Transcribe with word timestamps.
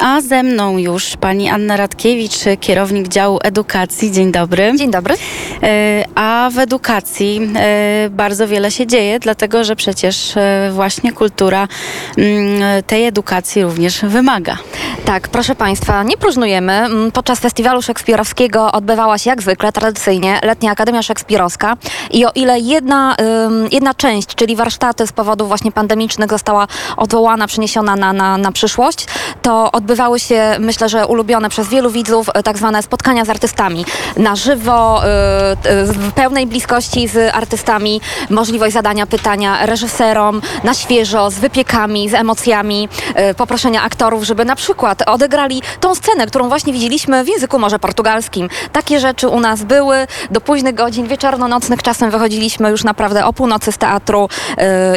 A 0.00 0.20
ze 0.20 0.42
mną 0.42 0.78
już 0.78 1.16
pani 1.16 1.48
Anna 1.48 1.76
Radkiewicz, 1.76 2.38
kierownik 2.60 3.08
działu 3.08 3.38
edukacji. 3.42 4.12
Dzień 4.12 4.32
dobry. 4.32 4.72
Dzień 4.76 4.90
dobry. 4.90 5.14
E, 5.62 6.04
A 6.14 6.50
w 6.52 6.58
edukacji 6.58 7.50
e, 7.56 8.10
bardzo 8.10 8.48
wiele 8.48 8.70
się 8.70 8.86
dzieje, 8.86 9.18
dlatego 9.18 9.64
że 9.64 9.76
przecież 9.76 10.36
e, 10.36 10.70
właśnie 10.72 11.12
kultura 11.12 11.68
mm, 12.18 12.82
tej 12.82 13.06
edukacji 13.06 13.62
również 13.62 14.00
wymaga. 14.02 14.56
Tak, 15.04 15.28
proszę 15.28 15.54
Państwa, 15.54 16.02
nie 16.02 16.16
próżnujemy. 16.16 16.86
Podczas 17.12 17.40
festiwalu 17.40 17.82
szekspirowskiego 17.82 18.72
odbywała 18.72 19.18
się 19.18 19.30
jak 19.30 19.42
zwykle, 19.42 19.72
tradycyjnie, 19.72 20.40
Letnia 20.42 20.70
Akademia 20.70 21.02
Szekspirowska 21.02 21.76
i 22.10 22.26
o 22.26 22.30
ile 22.34 22.60
jedna, 22.60 23.16
jedna 23.72 23.94
część, 23.94 24.34
czyli 24.34 24.56
warsztaty 24.56 25.06
z 25.06 25.12
powodów 25.12 25.48
właśnie 25.48 25.72
pandemicznych 25.72 26.30
została 26.30 26.66
odwołana, 26.96 27.46
przeniesiona 27.46 27.96
na, 27.96 28.12
na, 28.12 28.38
na 28.38 28.52
przyszłość, 28.52 29.06
to 29.42 29.72
odbywały 29.84 30.20
się, 30.20 30.56
myślę, 30.58 30.88
że 30.88 31.06
ulubione 31.06 31.48
przez 31.48 31.68
wielu 31.68 31.90
widzów, 31.90 32.28
y, 32.28 32.42
tak 32.42 32.58
zwane 32.58 32.82
spotkania 32.82 33.24
z 33.24 33.30
artystami. 33.30 33.84
Na 34.16 34.36
żywo, 34.36 35.02
y, 35.04 35.70
y, 35.70 35.84
w 35.84 36.12
pełnej 36.12 36.46
bliskości 36.46 37.08
z 37.08 37.34
artystami, 37.34 38.00
możliwość 38.30 38.74
zadania 38.74 39.06
pytania 39.06 39.66
reżyserom, 39.66 40.40
na 40.64 40.74
świeżo, 40.74 41.30
z 41.30 41.34
wypiekami, 41.34 42.08
z 42.08 42.14
emocjami, 42.14 42.88
poproszenia 43.36 43.82
aktorów, 43.82 44.24
żeby 44.24 44.44
na 44.44 44.56
przykład 44.56 45.02
odegrali 45.08 45.62
tą 45.80 45.94
scenę, 45.94 46.26
którą 46.26 46.48
właśnie 46.48 46.72
widzieliśmy 46.72 47.24
w 47.24 47.28
języku 47.28 47.58
może 47.58 47.78
portugalskim. 47.78 48.48
Takie 48.72 49.00
rzeczy 49.00 49.28
u 49.28 49.40
nas 49.40 49.62
były 49.62 50.06
do 50.30 50.40
późnych 50.40 50.74
godzin 50.74 51.06
wieczorno-nocnych. 51.06 51.82
Czasem 51.82 52.10
wychodziliśmy 52.10 52.70
już 52.70 52.84
naprawdę 52.84 53.26
o 53.26 53.32
północy 53.32 53.72
z 53.72 53.78
teatru 53.78 54.28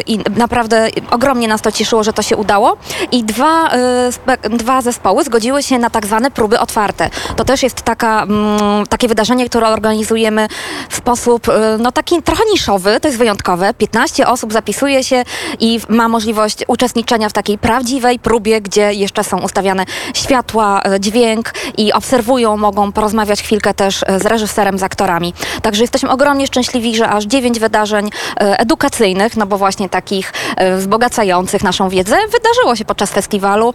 i 0.06 0.18
naprawdę 0.36 0.88
ogromnie 1.10 1.48
nas 1.48 1.62
to 1.62 1.72
cieszyło, 1.72 2.04
że 2.04 2.12
to 2.12 2.22
się 2.22 2.36
udało. 2.36 2.76
I 3.12 3.24
dwa, 3.24 3.70
spe- 4.10 4.56
zespoły 4.82 5.24
zgodziły 5.24 5.62
się 5.62 5.78
na 5.78 5.90
tak 5.90 6.06
zwane 6.06 6.30
próby 6.30 6.60
otwarte. 6.60 7.10
To 7.36 7.44
też 7.44 7.62
jest 7.62 7.82
taka, 7.82 8.22
mm, 8.22 8.86
takie 8.86 9.08
wydarzenie, 9.08 9.48
które 9.48 9.68
organizujemy 9.68 10.48
w 10.88 10.96
sposób 10.96 11.48
y, 11.48 11.52
no, 11.78 11.92
taki 11.92 12.22
trochę 12.22 12.42
niszowy, 12.52 13.00
to 13.00 13.08
jest 13.08 13.18
wyjątkowe. 13.18 13.74
15 13.74 14.26
osób 14.26 14.52
zapisuje 14.52 15.04
się 15.04 15.24
i 15.60 15.80
ma 15.88 16.08
możliwość 16.08 16.64
uczestniczenia 16.66 17.28
w 17.28 17.32
takiej 17.32 17.58
prawdziwej 17.58 18.18
próbie, 18.18 18.60
gdzie 18.60 18.92
jeszcze 18.92 19.24
są 19.24 19.40
ustawiane 19.40 19.84
światła, 20.14 20.82
e, 20.82 21.00
dźwięk 21.00 21.52
i 21.76 21.92
obserwują, 21.92 22.56
mogą 22.56 22.92
porozmawiać 22.92 23.42
chwilkę 23.42 23.74
też 23.74 24.04
e, 24.06 24.20
z 24.20 24.26
reżyserem, 24.26 24.78
z 24.78 24.82
aktorami. 24.82 25.34
Także 25.62 25.82
jesteśmy 25.82 26.10
ogromnie 26.10 26.46
szczęśliwi, 26.46 26.96
że 26.96 27.08
aż 27.08 27.24
9 27.24 27.58
wydarzeń 27.58 28.10
edukacyjnych, 28.36 29.36
no 29.36 29.46
bo 29.46 29.58
właśnie 29.58 29.88
takich 29.88 30.32
wzbogacających 30.76 31.62
naszą 31.62 31.88
wiedzę, 31.88 32.16
wydarzyło 32.32 32.76
się 32.76 32.84
podczas 32.84 33.10
festiwalu 33.10 33.74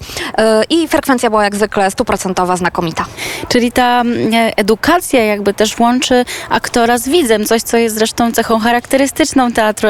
i 0.69 0.87
frekwencja 0.93 1.29
była 1.29 1.43
jak 1.43 1.55
zwykle 1.55 1.91
stuprocentowa, 1.91 2.57
znakomita. 2.57 3.05
Czyli 3.47 3.71
ta 3.71 4.01
mm, 4.01 4.31
edukacja 4.55 5.23
jakby 5.23 5.53
też 5.53 5.79
łączy 5.79 6.25
aktora 6.49 6.97
z 6.97 7.09
widzem, 7.09 7.45
coś 7.45 7.61
co 7.61 7.77
jest 7.77 7.95
zresztą 7.95 8.31
cechą 8.31 8.59
charakterystyczną 8.59 9.51
teatru 9.51 9.89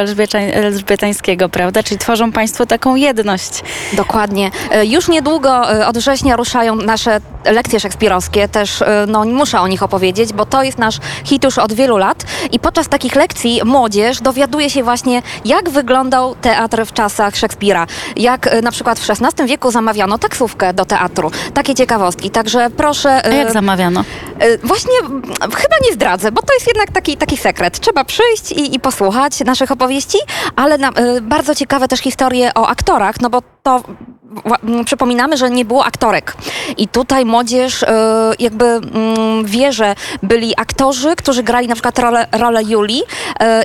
elżbietańskiego, 0.54 1.50
prawda? 1.50 1.84
Czyli 1.84 1.98
tworzą 1.98 2.32
państwo 2.32 2.66
taką 2.66 2.96
jedność. 2.96 3.64
Dokładnie. 3.94 4.52
E, 4.72 4.86
Już 4.86 5.08
niedługo 5.08 5.74
e, 5.74 5.88
od 5.88 5.98
września 5.98 6.36
ruszają 6.36 6.76
nasze 6.76 7.22
lekcje 7.46 7.80
szekspirowskie. 7.80 8.48
Też 8.48 8.82
e, 8.82 9.06
no, 9.08 9.26
muszę 9.26 9.62
o 9.62 9.68
nich 9.68 9.84
opowiedzieć, 9.84 10.34
bo 10.34 10.46
to 10.46 10.64
jest 10.64 10.78
nasz 10.78 11.00
hit 11.24 11.44
już 11.44 11.58
od 11.58 11.74
wielu 11.74 11.98
lat. 11.98 12.24
I 12.52 12.60
podczas 12.60 12.88
takich 12.88 13.16
lekcji 13.16 13.62
młodzież 13.66 14.22
dowiaduje 14.22 14.70
się 14.70 14.84
właśnie, 14.84 15.22
jak 15.46 15.70
wyglądał 15.70 16.36
teatr 16.36 16.86
w 16.86 16.94
czasach 16.94 17.36
Szekspira. 17.36 17.88
Jak 18.16 18.48
e, 18.48 18.62
na 18.62 18.72
przykład 18.72 19.00
w 19.00 19.10
XVI 19.10 19.46
wieku 19.48 19.72
zamawiano 19.72 20.18
taksówkę 20.18 20.74
do 20.74 20.86
teatru. 20.86 21.32
Takie 21.54 21.76
ciekawostki. 21.76 22.30
Także 22.30 22.70
proszę... 22.78 23.26
A 23.26 23.30
e, 23.30 23.36
jak 23.36 23.52
zamawiano? 23.52 24.04
E, 24.40 24.58
Właśnie 24.58 24.94
chyba 25.42 25.76
nie 25.88 25.94
zdradzę, 25.94 26.32
bo 26.32 26.42
to 26.42 26.54
jest 26.54 26.68
jednak 26.68 26.92
taki, 26.92 27.18
taki 27.18 27.38
sekret. 27.38 27.80
Trzeba 27.80 28.04
przyjść 28.04 28.52
i, 28.52 28.76
i 28.76 28.80
posłuchać 28.80 29.40
naszych 29.40 29.72
opowieści, 29.72 30.18
ale 30.56 30.78
na, 30.78 30.90
e, 30.90 31.22
bardzo 31.22 31.56
ciekawe 31.56 31.88
też 31.88 32.00
historie 32.00 32.52
o 32.56 32.68
aktorach, 32.68 33.22
no 33.22 33.30
bo 33.30 33.42
to 33.64 33.84
przypominamy, 34.86 35.38
że 35.38 35.50
nie 35.50 35.66
było 35.66 35.86
aktorek. 35.86 36.36
I 36.78 36.88
tutaj 36.88 37.26
młodzież 37.26 37.84
e, 37.84 37.88
jakby 38.40 38.82
wie, 39.44 39.74
że 39.74 39.96
byli 40.24 40.54
aktorzy, 40.58 41.16
którzy 41.16 41.44
grali 41.44 41.68
na 41.68 41.76
przykład 41.76 42.00
rolę, 42.00 42.28
rolę 42.32 42.64
Julii 42.64 43.04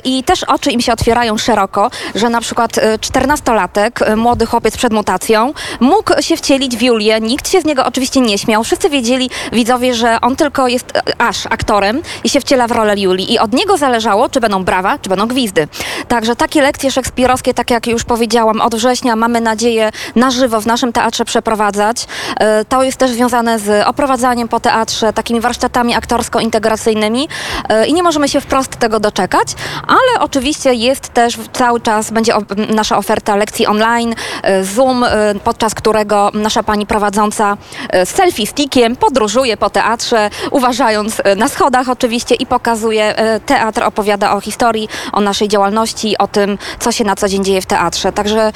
i 0.04 0.24
też 0.24 0.44
oczy 0.44 0.70
im 0.70 0.80
się 0.80 0.92
otwierają 0.92 1.38
szeroko, 1.38 1.90
że 2.14 2.30
na 2.30 2.40
przykład 2.40 2.78
e, 2.78 2.98
14-latek, 2.98 3.90
e, 4.04 4.16
młody 4.16 4.46
chłopiec 4.46 4.76
przed 4.76 4.92
mutacją, 4.92 5.52
mógł 5.80 6.22
się 6.22 6.36
wcielić 6.36 6.76
w 6.76 6.82
Julię. 6.82 7.20
Nikt 7.20 7.48
się 7.48 7.60
z 7.60 7.64
niego 7.64 7.86
oczywiście 7.86 8.20
nie 8.20 8.38
śmiał. 8.38 8.64
Wszyscy 8.64 8.90
wiedzieli, 8.90 9.30
widzowie, 9.52 9.94
że 9.94 10.20
on 10.20 10.36
tylko 10.36 10.57
jest 10.66 10.96
e, 10.96 11.02
aż 11.18 11.46
aktorem 11.46 12.02
i 12.24 12.28
się 12.28 12.40
wciela 12.40 12.66
w 12.66 12.70
rolę 12.70 12.94
Julii. 12.98 13.32
I 13.32 13.38
od 13.38 13.52
niego 13.52 13.76
zależało, 13.76 14.28
czy 14.28 14.40
będą 14.40 14.64
brawa, 14.64 14.98
czy 14.98 15.08
będą 15.08 15.26
gwizdy. 15.26 15.68
Także 16.08 16.36
takie 16.36 16.62
lekcje 16.62 16.90
szekspirowskie, 16.90 17.54
tak 17.54 17.70
jak 17.70 17.86
już 17.86 18.04
powiedziałam, 18.04 18.60
od 18.60 18.74
września 18.74 19.16
mamy 19.16 19.40
nadzieję 19.40 19.90
na 20.16 20.30
żywo 20.30 20.60
w 20.60 20.66
naszym 20.66 20.92
teatrze 20.92 21.24
przeprowadzać. 21.24 22.06
E, 22.40 22.64
To 22.64 22.82
jest 22.82 22.98
też 22.98 23.10
związane 23.10 23.58
z 23.58 23.86
oprowadzaniem 23.86 24.48
po 24.48 24.60
teatrze, 24.60 25.12
takimi 25.12 25.40
warsztatami 25.40 25.94
aktorsko-integracyjnymi 25.94 27.28
E, 27.68 27.86
i 27.86 27.94
nie 27.94 28.02
możemy 28.02 28.28
się 28.28 28.40
wprost 28.40 28.76
tego 28.76 29.00
doczekać, 29.00 29.48
ale 29.86 30.20
oczywiście 30.20 30.74
jest 30.74 31.08
też 31.08 31.38
cały 31.52 31.80
czas, 31.80 32.10
będzie 32.10 32.32
nasza 32.68 32.98
oferta 32.98 33.36
lekcji 33.36 33.66
online, 33.66 34.14
Zoom, 34.62 35.04
podczas 35.44 35.74
którego 35.74 36.30
nasza 36.34 36.62
pani 36.62 36.86
prowadząca 36.86 37.56
z 38.04 38.08
selfie 38.08 38.46
stickiem 38.46 38.96
podróżuje 38.96 39.56
po 39.56 39.70
teatrze, 39.70 40.30
uważając 40.50 41.20
e, 41.24 41.34
na 41.34 41.48
schodach 41.48 41.88
oczywiście 41.88 42.34
i 42.34 42.46
pokazuje 42.46 43.16
e, 43.16 43.40
teatr, 43.40 43.82
opowiada 43.82 44.32
o 44.32 44.40
historii, 44.40 44.88
o 45.12 45.20
naszej 45.20 45.48
działalności, 45.48 46.18
o 46.18 46.26
tym, 46.28 46.58
co 46.78 46.92
się 46.92 47.04
na 47.04 47.16
co 47.16 47.28
dzień 47.28 47.44
dzieje 47.44 47.60
w 47.60 47.66
teatrze. 47.66 48.12
Także 48.12 48.52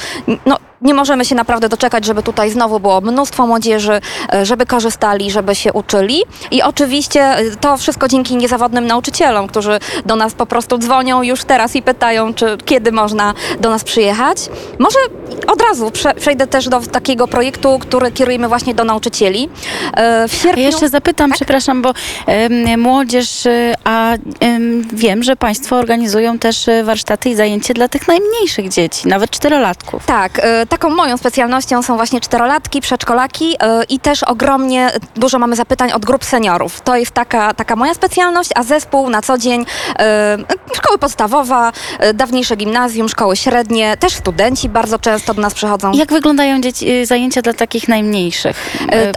no, 0.47 0.59
nie 0.82 0.94
możemy 0.94 1.25
się 1.25 1.34
naprawdę 1.34 1.69
doczekać, 1.69 2.04
żeby 2.04 2.22
tutaj 2.22 2.50
znowu 2.50 2.81
było 2.81 3.00
mnóstwo 3.00 3.47
młodzieży, 3.47 4.00
e, 4.34 4.47
żeby 4.47 4.66
korzystali, 4.66 5.31
żeby 5.31 5.54
się 5.54 5.72
uczyli. 5.72 6.22
I 6.50 6.62
oczywiście 6.62 7.22
e, 7.22 7.56
to 7.60 7.76
wszystko 7.76 8.09
dzięki 8.09 8.37
niezawodnym 8.37 8.87
nauczycielom, 8.87 9.47
którzy 9.48 9.78
do 10.06 10.16
nas 10.16 10.34
po 10.34 10.47
prostu 10.47 10.78
dzwonią 10.78 11.22
już 11.22 11.44
teraz 11.44 11.76
i 11.76 11.82
pytają, 11.82 12.34
czy 12.34 12.56
kiedy 12.65 12.93
można 12.93 13.34
do 13.60 13.70
nas 13.70 13.84
przyjechać. 13.84 14.38
Może 14.78 14.98
od 15.47 15.62
razu 15.62 15.91
prze, 15.91 16.15
przejdę 16.15 16.47
też 16.47 16.69
do 16.69 16.81
takiego 16.81 17.28
projektu, 17.28 17.78
który 17.78 18.12
kierujemy 18.12 18.49
właśnie 18.49 18.75
do 18.75 18.84
nauczycieli. 18.84 19.49
E, 19.97 20.28
W 20.28 20.34
sierpniu... 20.34 20.62
ja 20.62 20.69
jeszcze 20.69 20.88
zapytam, 20.88 21.31
przepraszam, 21.32 21.82
bo 21.82 21.93
em, 22.26 22.81
młodzież, 22.81 23.47
y, 23.47 23.75
a 23.84 24.12
em, 24.41 24.84
wiem, 24.93 25.22
że 25.22 25.37
Państwo 25.37 25.76
organizują 25.76 26.38
też 26.38 26.69
y, 26.69 26.84
warsztaty 26.84 27.28
i 27.31 27.34
zajęcia 27.34 27.75
dla 27.75 27.88
tych 27.88 28.09
najmniejszych 28.09 28.69
dzieci, 28.69 29.09
nawet 29.09 29.31
czterolatków. 29.31 30.06
Tak, 30.06 30.41
taką 30.72 30.91
moją 30.91 31.16
specjalnością 31.16 31.83
są 31.83 31.97
właśnie 31.97 32.21
czterolatki, 32.21 32.81
przedszkolaki 32.81 33.56
e, 33.60 33.84
i 33.84 33.99
też 34.00 34.22
ogromnie 34.22 34.91
dużo 35.16 35.38
mamy 35.38 35.56
zapytań 35.56 35.93
od 35.93 36.05
grup 36.05 36.25
seniorów. 36.25 36.81
To 36.81 36.97
jest 36.97 37.10
taka, 37.10 37.55
taka 37.55 37.77
moja 37.77 37.94
specjalność, 37.94 38.50
a 38.55 38.62
zespół 38.62 39.11
na 39.11 39.22
co 39.22 39.38
dzień 39.38 39.66
e, 39.99 40.38
szkoły 40.75 40.99
podstawowa, 40.99 41.72
e, 41.99 42.15
dawniejsze 42.15 42.56
gimnazjum, 42.56 43.09
szkoły 43.09 43.37
średnie, 43.37 43.97
też 43.97 44.12
studenci 44.12 44.69
bardzo 44.69 44.99
często 44.99 45.34
do 45.34 45.43
nas 45.43 45.55
przychodzą. 45.55 45.93
Jak 45.93 46.12
wyglądają 46.12 46.61
dzieci, 46.61 46.91
y, 46.91 47.06
zajęcia 47.06 47.43
dla 47.43 47.53
takich 47.53 47.88
najmniejszych? 47.88 48.56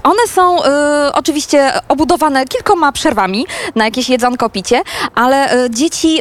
One 0.03 0.27
są 0.27 0.57
oczywiście 1.13 1.71
obudowane 1.88 2.45
kilkoma 2.45 2.91
przerwami 2.91 3.45
na 3.75 3.85
jakieś 3.85 4.09
jedzonko, 4.09 4.49
picie, 4.49 4.81
ale 5.15 5.49
dzieci 5.69 6.19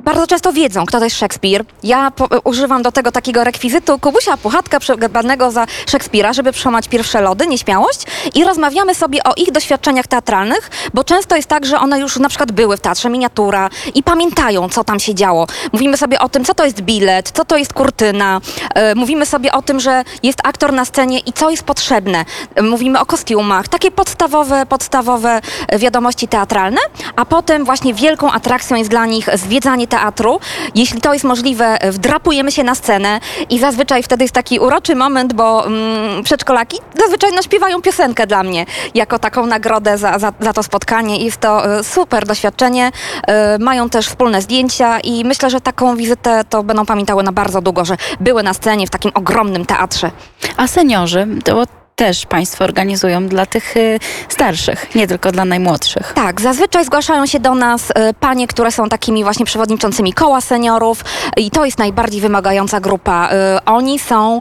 bardzo 0.00 0.26
często 0.26 0.52
wiedzą, 0.52 0.86
kto 0.86 0.98
to 0.98 1.04
jest 1.04 1.16
Szekspir. 1.16 1.64
Ja 1.82 2.12
używam 2.44 2.82
do 2.82 2.92
tego 2.92 3.12
takiego 3.12 3.44
rekwizytu 3.44 3.98
Kubusia 3.98 4.36
Puchatka 4.66 4.80
przegabanego 4.80 5.50
za 5.50 5.66
Szekspira, 5.86 6.32
żeby 6.32 6.52
przełamać 6.52 6.88
pierwsze 6.88 7.20
lody, 7.20 7.46
nieśmiałość 7.46 8.02
i 8.34 8.44
rozmawiamy 8.44 8.94
sobie 8.94 9.24
o 9.24 9.34
ich 9.36 9.52
doświadczeniach 9.52 10.06
teatralnych, 10.06 10.70
bo 10.94 11.04
często 11.04 11.36
jest 11.36 11.48
tak, 11.48 11.66
że 11.66 11.78
one 11.80 12.00
już 12.00 12.16
na 12.16 12.28
przykład 12.28 12.52
były 12.52 12.76
w 12.76 12.80
teatrze 12.80 13.08
miniatura 13.10 13.70
i 13.94 14.02
pamiętają, 14.02 14.68
co 14.68 14.84
tam 14.84 15.00
się 15.00 15.14
działo. 15.14 15.46
Mówimy 15.72 15.96
sobie 15.96 16.20
o 16.20 16.28
tym, 16.28 16.44
co 16.44 16.54
to 16.54 16.64
jest 16.64 16.80
bilet, 16.80 17.30
co 17.34 17.44
to 17.44 17.56
jest 17.56 17.72
kurtyna. 17.72 18.40
E, 18.74 18.94
Mówimy 18.94 19.26
sobie 19.26 19.52
o 19.52 19.62
tym, 19.62 19.80
że 19.80 20.04
jest 20.22 20.38
aktor 20.44 20.72
na 20.72 20.84
scenie 20.84 21.18
i 21.18 21.32
co 21.32 21.50
jest 21.50 21.62
potrzebne. 21.62 22.24
E, 22.54 22.62
Mówimy 22.62 23.00
o 23.00 23.06
kostiumach, 23.06 23.68
takie 23.68 23.90
podstawowe, 23.90 24.66
podstawowe 24.66 25.40
e, 25.68 25.78
wiadomości 25.78 26.28
teatralne, 26.28 26.80
a 27.16 27.24
potem 27.24 27.64
właśnie 27.64 27.94
wielką 27.94 28.32
atrakcją 28.32 28.76
jest 28.76 28.90
dla 28.90 29.06
nich 29.06 29.28
zwiedzanie 29.34 29.86
teatru. 29.88 30.40
Jeśli 30.74 31.00
to 31.00 31.12
jest 31.12 31.24
możliwe, 31.24 31.78
wdrapujemy 31.90 32.52
się 32.52 32.64
na 32.64 32.74
scenę 32.74 33.20
i 33.50 33.58
zazwyczaj 33.58 34.02
wtedy 34.02 34.24
jest 34.24 34.34
taki 34.34 34.55
uroczy 34.60 34.94
moment, 34.94 35.34
bo 35.34 35.66
mm, 35.66 36.22
przedszkolaki 36.22 36.78
zazwyczaj 36.98 37.30
no, 37.36 37.42
śpiewają 37.42 37.82
piosenkę 37.82 38.26
dla 38.26 38.42
mnie 38.42 38.66
jako 38.94 39.18
taką 39.18 39.46
nagrodę 39.46 39.98
za, 39.98 40.18
za, 40.18 40.32
za 40.40 40.52
to 40.52 40.62
spotkanie. 40.62 41.24
Jest 41.24 41.36
to 41.36 41.78
e, 41.78 41.84
super 41.84 42.26
doświadczenie. 42.26 42.90
E, 43.26 43.58
Mają 43.58 43.90
też 43.90 44.08
wspólne 44.08 44.42
zdjęcia 44.42 45.00
i 45.00 45.24
myślę, 45.24 45.50
że 45.50 45.60
taką 45.60 45.96
wizytę 45.96 46.42
to 46.50 46.62
będą 46.62 46.86
pamiętały 46.86 47.22
na 47.22 47.32
bardzo 47.32 47.60
długo, 47.60 47.84
że 47.84 47.96
były 48.20 48.42
na 48.42 48.54
scenie 48.54 48.86
w 48.86 48.90
takim 48.90 49.10
ogromnym 49.14 49.66
teatrze. 49.66 50.10
A 50.56 50.66
seniorzy, 50.66 51.26
to 51.44 51.64
też 51.96 52.26
Państwo 52.26 52.64
organizują 52.64 53.28
dla 53.28 53.46
tych 53.46 53.76
y, 53.76 53.98
starszych, 54.28 54.94
nie 54.94 55.06
tylko 55.06 55.32
dla 55.32 55.44
najmłodszych. 55.44 56.12
Tak, 56.14 56.40
zazwyczaj 56.40 56.84
zgłaszają 56.84 57.26
się 57.26 57.40
do 57.40 57.54
nas 57.54 57.92
e, 57.94 58.14
panie, 58.14 58.46
które 58.46 58.72
są 58.72 58.88
takimi 58.88 59.24
właśnie 59.24 59.46
przewodniczącymi 59.46 60.12
koła 60.12 60.40
seniorów 60.40 61.04
i 61.36 61.50
to 61.50 61.64
jest 61.64 61.78
najbardziej 61.78 62.20
wymagająca 62.20 62.80
grupa. 62.80 63.28
E, 63.30 63.60
Oni 63.66 63.98
są 63.98 64.40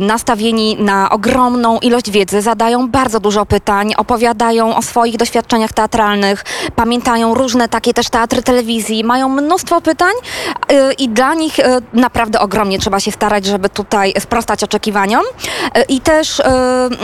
nastawieni 0.00 0.76
na 0.80 1.10
ogromną 1.10 1.78
ilość 1.78 2.10
wiedzy, 2.10 2.42
zadają 2.42 2.88
bardzo 2.88 3.20
dużo 3.20 3.46
pytań, 3.46 3.94
opowiadają 3.96 4.76
o 4.76 4.82
swoich 4.82 5.16
doświadczeniach 5.16 5.72
teatralnych, 5.72 6.44
pamiętają 6.76 7.34
różne 7.34 7.68
takie 7.68 7.94
też 7.94 8.10
teatry 8.10 8.42
telewizji, 8.42 9.04
mają 9.04 9.28
mnóstwo 9.28 9.80
pytań 9.80 10.12
i 10.98 11.08
dla 11.08 11.34
nich 11.34 11.56
naprawdę 11.92 12.40
ogromnie 12.40 12.78
trzeba 12.78 13.00
się 13.00 13.12
starać, 13.12 13.44
żeby 13.44 13.68
tutaj 13.68 14.14
sprostać 14.20 14.64
oczekiwaniom. 14.64 15.22
I 15.88 16.00
też 16.00 16.42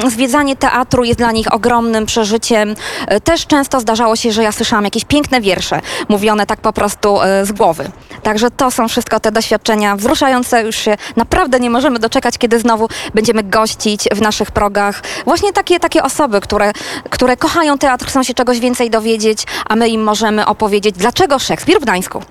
zwiedzanie 0.06 0.56
teatru 0.56 1.04
jest 1.04 1.18
dla 1.18 1.32
nich 1.32 1.54
ogromnym 1.54 2.06
przeżyciem. 2.06 2.74
E, 3.06 3.20
Też 3.20 3.46
często 3.46 3.80
zdarzało 3.80 4.16
się, 4.16 4.32
że 4.32 4.42
ja 4.42 4.52
słyszałam 4.52 4.84
jakieś 4.84 5.04
piękne 5.04 5.40
wiersze, 5.40 5.80
mówione 6.08 6.46
tak 6.46 6.60
po 6.60 6.72
prostu 6.72 7.22
e, 7.22 7.46
z 7.46 7.52
głowy. 7.52 7.90
Także 8.22 8.50
to 8.50 8.70
są 8.70 8.88
wszystko 8.88 9.20
te 9.20 9.32
doświadczenia 9.32 9.96
wzruszające. 9.96 10.62
Już 10.62 10.76
się 10.76 10.96
naprawdę 11.16 11.60
nie 11.60 11.70
możemy 11.70 11.98
doczekać, 11.98 12.38
kiedy 12.38 12.58
znowu 12.60 12.88
będziemy 13.14 13.42
gościć 13.42 14.08
w 14.12 14.20
naszych 14.20 14.50
progach 14.50 15.02
właśnie 15.24 15.52
takie, 15.52 15.80
takie 15.80 16.02
osoby, 16.02 16.40
które, 16.40 16.72
które 17.10 17.36
kochają 17.36 17.78
teatr, 17.78 18.06
chcą 18.06 18.22
się 18.22 18.34
czegoś 18.34 18.60
więcej 18.60 18.90
dowiedzieć, 18.90 19.44
a 19.66 19.76
my 19.76 19.88
im 19.88 20.02
możemy 20.02 20.46
opowiedzieć, 20.46 20.94
dlaczego 20.98 21.38
Szekspir 21.38 21.78
w 21.78 21.82
Gdańsku. 21.82 22.22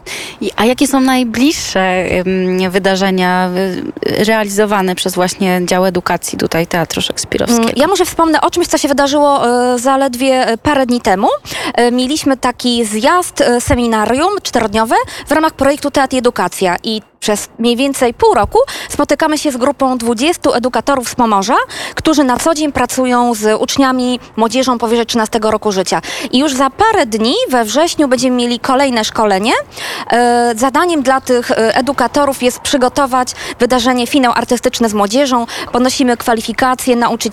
A 0.55 0.65
jakie 0.65 0.87
są 0.87 0.99
najbliższe 0.99 2.03
wydarzenia 2.69 3.49
realizowane 4.27 4.95
przez 4.95 5.15
właśnie 5.15 5.61
dział 5.65 5.85
edukacji 5.85 6.37
tutaj 6.37 6.67
Teatru 6.67 7.01
Szekspirowskiego? 7.01 7.40
Mm, 7.49 7.69
Ja 7.75 7.87
może 7.87 8.05
wspomnę 8.05 8.41
o 8.41 8.49
czymś, 8.51 8.67
co 8.67 8.77
się 8.77 8.87
wydarzyło 8.87 9.47
e, 9.73 9.79
zaledwie 9.79 10.45
parę 10.63 10.85
dni 10.85 11.01
temu. 11.01 11.27
E, 11.73 11.91
Mieliśmy 11.91 12.37
taki 12.37 12.85
zjazd, 12.85 13.41
e, 13.41 13.61
seminarium 13.61 14.29
czterodniowe 14.43 14.95
w 15.27 15.31
ramach 15.31 15.53
projektu 15.53 15.91
Teatr 15.91 16.15
Edukacja 16.15 16.75
i 16.83 17.01
przez 17.19 17.49
mniej 17.59 17.75
więcej 17.75 18.13
pół 18.13 18.33
roku 18.33 18.59
spotykamy 18.89 19.37
się 19.37 19.51
z 19.51 19.57
grupą 19.57 19.97
20 19.97 20.51
edukatorów 20.51 21.09
z 21.09 21.15
Pomorza, 21.15 21.55
którzy 21.95 22.23
na 22.23 22.37
co 22.37 22.53
dzień 22.53 22.71
pracują 22.71 23.33
z 23.33 23.61
uczniami, 23.61 24.19
młodzieżą 24.35 24.77
powyżej 24.77 25.05
13 25.05 25.39
roku 25.43 25.71
życia. 25.71 26.01
I 26.31 26.39
już 26.39 26.53
za 26.53 26.69
parę 26.69 27.05
dni, 27.05 27.33
we 27.49 27.65
wrześniu, 27.65 28.07
będziemy 28.07 28.35
mieli 28.37 28.59
kolejne 28.59 29.05
szkolenie. 29.05 29.51
Zadaniem 30.55 31.01
dla 31.03 31.21
tych 31.21 31.51
edukatorów 31.55 32.43
jest 32.43 32.59
przygotować 32.59 33.33
wydarzenie 33.59 34.07
finał 34.07 34.33
artystyczne 34.35 34.89
z 34.89 34.93
młodzieżą. 34.93 35.45
Podnosimy 35.71 36.17
kwalifikacje 36.17 36.95
nauczycieli 36.95 37.30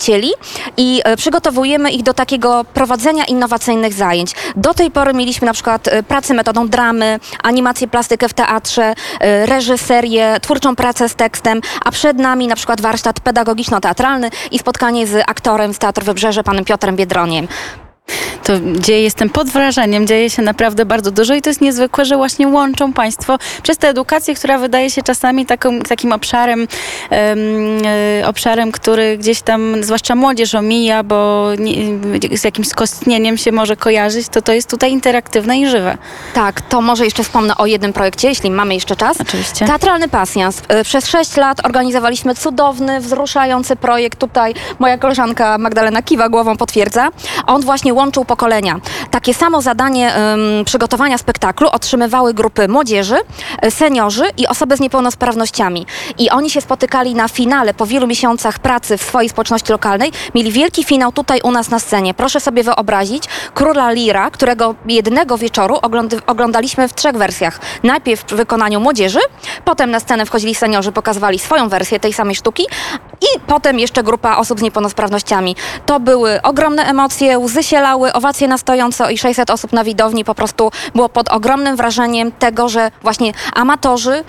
i 0.77 1.01
e, 1.05 1.17
przygotowujemy 1.17 1.91
ich 1.91 2.03
do 2.03 2.15
takiego 2.15 2.65
prowadzenia 2.75 3.25
innowacyjnych 3.25 3.93
zajęć. 3.93 4.33
Do 4.57 4.75
tej 4.75 4.91
pory 4.91 5.15
mieliśmy 5.15 5.47
na 5.47 5.53
przykład 5.53 5.89
e, 5.89 6.03
pracę 6.03 6.35
metodą 6.35 6.69
dramy, 6.69 7.21
animację, 7.43 7.89
plastykę 7.89 8.29
w 8.29 8.35
teatrze, 8.35 8.95
e, 9.21 9.47
reżyserię, 9.47 10.37
twórczą 10.41 10.77
pracę 10.77 11.09
z 11.09 11.15
tekstem, 11.15 11.61
a 11.85 11.91
przed 11.91 12.19
nami 12.19 12.47
na 12.47 12.57
przykład 12.57 12.81
warsztat 12.81 13.21
pedagogiczno-teatralny 13.21 14.31
i 14.51 14.59
spotkanie 14.59 15.07
z 15.07 15.25
aktorem 15.27 15.75
z 15.75 15.79
Teatru 15.79 16.05
Wybrzeże, 16.05 16.45
panem 16.45 16.65
Piotrem 16.65 16.97
Biedroniem. 16.97 17.49
To 18.45 18.53
dzieje, 18.79 19.03
jestem 19.03 19.31
pod 19.31 19.49
wrażeniem, 19.49 20.07
dzieje 20.07 20.31
się 20.31 20.43
naprawdę 20.43 20.85
bardzo 20.85 21.11
dużo 21.11 21.35
i 21.35 21.43
to 21.43 21.51
jest 21.51 21.61
niezwykłe, 21.61 22.05
że 22.05 22.17
właśnie 22.17 22.49
łączą 22.49 22.93
Państwo 22.93 23.39
przez 23.63 23.79
tę 23.79 23.89
edukację, 23.89 24.35
która 24.35 24.59
wydaje 24.59 24.91
się 24.91 25.03
czasami 25.03 25.47
taką, 25.47 25.81
takim 25.81 26.13
obszarem, 26.13 26.69
em, 27.11 27.39
e, 28.21 28.29
obszarem, 28.29 28.73
który 28.73 29.19
gdzieś 29.19 29.43
tam, 29.43 29.85
zwłaszcza 29.85 30.15
młodzież 30.15 30.55
omija, 30.55 31.03
bo 31.03 31.49
nie, 31.59 31.75
z 32.39 32.45
jakimś 32.45 32.69
skostnieniem 32.69 33.37
się 33.39 33.53
może 33.53 33.77
kojarzyć, 33.77 34.29
to 34.29 34.43
to 34.43 34.53
jest 34.53 34.71
tutaj 34.71 34.93
interaktywne 34.93 35.59
i 35.59 35.69
żywe. 35.69 35.99
Tak, 36.35 36.61
to 36.61 36.81
może 36.81 37.05
jeszcze 37.05 37.25
wspomnę 37.25 37.57
o 37.57 37.67
jednym 37.67 37.93
projekcie, 37.93 38.29
jeśli 38.29 38.51
mamy 38.51 38.75
jeszcze 38.75 38.97
czas. 38.97 39.21
Oczywiście. 39.21 39.67
Teatralny 39.67 40.09
pasjans. 40.09 40.63
E, 40.69 40.85
Przez 40.85 41.07
sześć 41.07 41.37
lat 41.37 41.67
organizowaliśmy 41.67 42.35
cudowny, 42.35 43.01
wzruszający 43.01 43.77
projekt. 43.77 44.19
Tutaj 44.19 44.55
moja 44.79 44.99
koleżanka 44.99 45.59
Magdalena 45.59 46.03
kiwa 46.03 46.29
głową 46.29 46.57
potwierdza. 46.57 47.09
On 47.47 47.63
właśnie 47.63 47.95
łączył 47.99 48.25
pokolenia. 48.25 48.81
Takie 49.11 49.35
samo 49.35 49.63
zadanie 49.63 50.15
em, 50.15 50.65
przygotowania 50.65 51.19
spektaklu 51.19 51.69
otrzymywały 51.69 52.35
grupy 52.35 52.69
młodzieży, 52.69 53.17
e, 53.63 53.71
seniorzy 53.71 54.25
i 54.37 54.47
osoby 54.47 54.77
z 54.77 54.81
niepełnosprawnościami. 54.81 55.87
I 56.19 56.31
oni 56.31 56.51
się 56.51 56.61
spotykali 56.61 57.15
na 57.15 57.29
finale 57.29 57.75
po 57.75 57.87
wielu 57.87 58.07
miesiącach 58.07 58.59
pracy 58.59 58.99
w 58.99 59.03
swojej 59.03 59.29
społeczności 59.29 59.73
lokalnej. 59.73 60.13
Mieli 60.35 60.53
wielki 60.53 60.85
finał 60.85 61.13
tutaj 61.13 61.41
u 61.43 61.51
nas 61.51 61.71
na 61.71 61.79
scenie. 61.79 62.15
Proszę 62.15 62.41
sobie 62.41 62.63
wyobrazić 62.63 63.25
Króla 63.55 63.91
Lira, 63.91 64.31
którego 64.31 64.75
jednego 64.87 65.39
wieczoru 65.39 65.79
oglądaliśmy 66.27 66.89
w 66.89 66.95
trzech 66.95 67.17
wersjach. 67.17 67.61
Najpierw 67.83 68.23
w 68.23 68.35
wykonaniu 68.35 68.81
młodzieży, 68.81 69.21
potem 69.65 69.91
na 69.91 70.01
scenę 70.01 70.27
wchodzili 70.27 70.55
seniorzy, 70.55 70.93
pokazywali 70.93 71.39
swoją 71.39 71.69
wersję 71.69 72.01
tej 72.01 72.13
samej 72.13 72.35
sztuki 72.35 72.63
i 73.21 73.41
potem 73.47 73.79
jeszcze 73.79 74.03
grupa 74.03 74.37
osób 74.37 74.59
z 74.59 74.63
niepełnosprawnościami. 74.63 75.57
To 75.87 76.01
były 76.01 76.43
ogromne 76.43 76.85
emocje, 76.85 77.39
łzy 77.39 77.63
się 77.63 77.81
owacje 77.97 78.49
na 78.49 78.59
stojąco 78.59 79.11
i 79.11 79.19
600 79.19 79.51
osób 79.51 79.73
na 79.73 79.85
widowni 79.85 80.25
po 80.25 80.35
prostu 80.35 80.71
było 80.95 81.09
pod 81.09 81.29
ogromnym 81.29 81.77
wrażeniem 81.77 82.33
tego, 82.33 82.69
że 82.69 82.91
właśnie 83.03 83.33
amatorzy 83.55 84.13
y, 84.13 84.23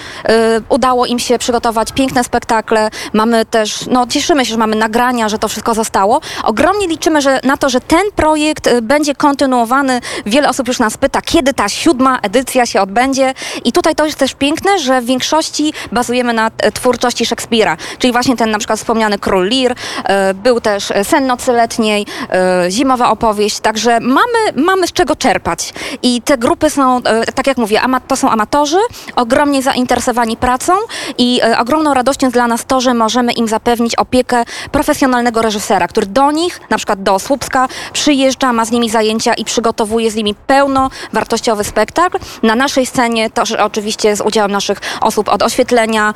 udało 0.69 1.05
im 1.05 1.19
się 1.19 1.37
przygotować 1.37 1.91
piękne 1.91 2.23
spektakle. 2.23 2.89
Mamy 3.13 3.45
też, 3.45 3.85
no 3.87 4.07
cieszymy 4.07 4.45
się, 4.45 4.51
że 4.51 4.57
mamy 4.57 4.75
nagrania, 4.75 5.29
że 5.29 5.39
to 5.39 5.47
wszystko 5.47 5.73
zostało. 5.73 6.21
Ogromnie 6.43 6.87
liczymy 6.87 7.21
że, 7.21 7.39
na 7.43 7.57
to, 7.57 7.69
że 7.69 7.81
ten 7.81 8.11
projekt 8.15 8.67
y, 8.67 8.81
będzie 8.81 9.15
kontynuowany. 9.15 10.01
Wiele 10.25 10.49
osób 10.49 10.67
już 10.67 10.79
nas 10.79 10.97
pyta, 10.97 11.21
kiedy 11.21 11.53
ta 11.53 11.69
siódma 11.69 12.19
edycja 12.21 12.65
się 12.65 12.81
odbędzie. 12.81 13.33
I 13.65 13.71
tutaj 13.71 13.95
to 13.95 14.05
jest 14.05 14.17
też 14.17 14.33
piękne, 14.33 14.79
że 14.79 15.01
w 15.01 15.05
większości 15.05 15.73
bazujemy 15.91 16.33
na 16.33 16.51
e, 16.57 16.71
twórczości 16.71 17.25
Szekspira. 17.25 17.77
Czyli 17.99 18.13
właśnie 18.13 18.37
ten 18.37 18.51
na 18.51 18.57
przykład 18.57 18.79
wspomniany 18.79 19.19
Król 19.19 19.49
Lear, 19.49 19.75
e, 20.03 20.33
był 20.33 20.61
też 20.61 20.91
e, 20.91 21.03
Sen 21.03 21.27
nocy 21.27 21.51
letniej, 21.51 22.05
e, 22.29 22.71
Zimowa 22.71 23.09
opowieść. 23.09 23.48
Także 23.59 23.99
mamy, 23.99 24.39
mamy 24.55 24.87
z 24.87 24.93
czego 24.93 25.15
czerpać. 25.15 25.73
I 26.03 26.21
te 26.21 26.37
grupy 26.37 26.69
są, 26.69 26.97
e, 26.97 27.25
tak 27.31 27.47
jak 27.47 27.57
mówię, 27.57 27.81
to 28.07 28.15
są 28.15 28.29
amatorzy, 28.29 28.77
ogromnie 29.15 29.61
zainteresowani 29.61 30.37
pracą 30.37 30.73
i 31.17 31.39
e, 31.43 31.59
ogromną 31.59 31.93
radością 31.93 32.29
dla 32.29 32.47
nas 32.47 32.65
to, 32.65 32.81
że 32.81 32.93
możemy 32.93 33.31
im 33.31 33.47
zapewnić 33.47 33.95
opiekę 33.95 34.43
profesjonalnego 34.71 35.41
reżysera, 35.41 35.87
który 35.87 36.05
do 36.07 36.31
nich, 36.31 36.61
na 36.69 36.77
przykład 36.77 37.03
do 37.03 37.19
Słupska, 37.19 37.67
przyjeżdża, 37.93 38.53
ma 38.53 38.65
z 38.65 38.71
nimi 38.71 38.89
zajęcia 38.89 39.33
i 39.33 39.45
przygotowuje 39.45 40.11
z 40.11 40.15
nimi 40.15 40.35
pełnowartościowy 40.35 41.63
spektakl. 41.63 42.17
Na 42.43 42.55
naszej 42.55 42.85
scenie 42.85 43.29
to 43.29 43.43
oczywiście 43.59 44.15
z 44.15 44.21
udziałem 44.21 44.51
naszych 44.51 44.79
osób 45.01 45.29
od 45.29 45.41
oświetlenia, 45.41 46.13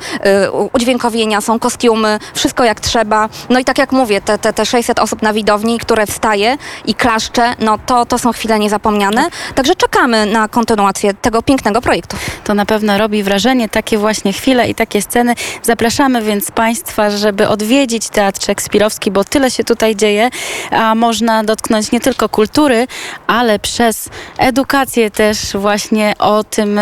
u- 0.52 0.70
udźwiękowienia, 0.72 1.40
są 1.40 1.58
kostiumy, 1.58 2.18
wszystko 2.34 2.64
jak 2.64 2.80
trzeba. 2.80 3.28
No 3.48 3.58
i 3.58 3.64
tak 3.64 3.78
jak 3.78 3.92
mówię, 3.92 4.20
te, 4.20 4.38
te, 4.38 4.52
te 4.52 4.66
600 4.66 4.98
osób 4.98 5.22
na 5.22 5.32
widowni, 5.32 5.78
które 5.78 6.06
wstaje 6.06 6.56
i 6.84 6.94
klaszcze, 7.28 7.64
no 7.64 7.78
to, 7.86 8.06
to 8.06 8.18
są 8.18 8.32
chwile 8.32 8.58
niezapomniane. 8.58 9.28
Także 9.54 9.74
czekamy 9.74 10.26
na 10.26 10.48
kontynuację 10.48 11.14
tego 11.14 11.42
pięknego 11.42 11.80
projektu. 11.80 12.16
To 12.44 12.54
na 12.54 12.66
pewno 12.66 12.98
robi 12.98 13.22
wrażenie, 13.22 13.68
takie 13.68 13.98
właśnie 13.98 14.32
chwile 14.32 14.68
i 14.68 14.74
takie 14.74 15.02
sceny. 15.02 15.34
Zapraszamy 15.62 16.22
więc 16.22 16.50
Państwa, 16.50 17.10
żeby 17.10 17.48
odwiedzić 17.48 18.08
Teatr 18.08 18.44
Szekspirowski, 18.44 19.10
bo 19.10 19.24
tyle 19.24 19.50
się 19.50 19.64
tutaj 19.64 19.96
dzieje, 19.96 20.30
a 20.70 20.94
można 20.94 21.44
dotknąć 21.44 21.92
nie 21.92 22.00
tylko 22.00 22.28
kultury, 22.28 22.86
ale 23.26 23.58
przez 23.58 24.08
edukację 24.38 25.10
też 25.10 25.38
właśnie 25.54 26.14
o 26.18 26.44
tym 26.44 26.80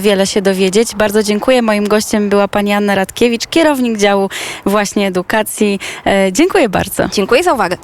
wiele 0.00 0.26
się 0.26 0.42
dowiedzieć. 0.42 0.94
Bardzo 0.94 1.22
dziękuję. 1.22 1.62
Moim 1.62 1.88
gościem 1.88 2.28
była 2.28 2.48
pani 2.48 2.72
Anna 2.72 2.94
Radkiewicz, 2.94 3.46
kierownik 3.46 3.98
działu 3.98 4.30
właśnie 4.66 5.06
edukacji. 5.06 5.80
E, 6.06 6.32
Dziękuję 6.32 6.68
bardzo. 6.68 7.08
Dziękuję 7.08 7.42
za 7.42 7.52
uwagę. 7.52 7.76